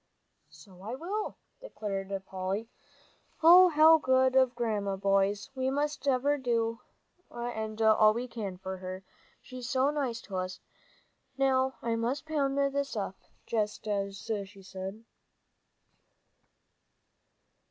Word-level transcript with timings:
"So 0.49 0.81
I 0.81 0.95
will," 0.95 1.37
declared 1.59 2.25
Polly. 2.25 2.67
"Oh, 3.43 3.67
how 3.69 3.99
good 3.99 4.35
of 4.35 4.55
Grandma! 4.55 4.95
Boys, 4.95 5.51
we 5.53 5.69
must 5.69 6.01
do 6.01 6.09
ever 6.11 6.41
and 7.43 7.79
all 7.83 8.11
we 8.11 8.27
can 8.27 8.57
for 8.57 8.77
her, 8.77 9.03
she's 9.43 9.69
so 9.69 9.91
nice 9.91 10.19
to 10.21 10.37
us. 10.37 10.59
Now 11.37 11.75
I 11.83 11.95
must 11.97 12.25
pound 12.25 12.57
this 12.57 12.95
up, 12.95 13.17
just 13.45 13.87
as 13.87 14.15
she 14.45 14.63
said." 14.63 15.03